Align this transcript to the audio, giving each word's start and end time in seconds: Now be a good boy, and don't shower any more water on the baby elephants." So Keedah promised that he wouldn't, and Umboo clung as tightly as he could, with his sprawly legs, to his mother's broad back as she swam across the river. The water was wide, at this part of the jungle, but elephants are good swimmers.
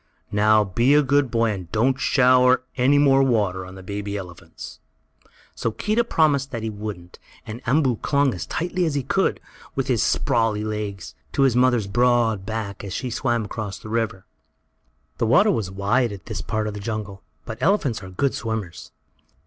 Now 0.31 0.63
be 0.63 0.95
a 0.95 1.03
good 1.03 1.29
boy, 1.29 1.51
and 1.51 1.71
don't 1.71 1.99
shower 1.99 2.63
any 2.75 2.97
more 2.97 3.21
water 3.21 3.63
on 3.67 3.75
the 3.75 3.83
baby 3.83 4.17
elephants." 4.17 4.79
So 5.53 5.69
Keedah 5.71 6.05
promised 6.05 6.49
that 6.49 6.63
he 6.63 6.71
wouldn't, 6.71 7.19
and 7.45 7.61
Umboo 7.67 7.97
clung 8.01 8.33
as 8.33 8.47
tightly 8.47 8.85
as 8.85 8.95
he 8.95 9.03
could, 9.03 9.39
with 9.75 9.85
his 9.85 10.01
sprawly 10.01 10.63
legs, 10.63 11.13
to 11.33 11.43
his 11.43 11.55
mother's 11.55 11.85
broad 11.85 12.47
back 12.47 12.83
as 12.83 12.93
she 12.93 13.11
swam 13.11 13.45
across 13.45 13.77
the 13.77 13.89
river. 13.89 14.25
The 15.19 15.27
water 15.27 15.51
was 15.51 15.69
wide, 15.69 16.11
at 16.11 16.25
this 16.25 16.41
part 16.41 16.65
of 16.67 16.73
the 16.73 16.79
jungle, 16.79 17.21
but 17.45 17.59
elephants 17.61 18.01
are 18.01 18.09
good 18.09 18.33
swimmers. 18.33 18.91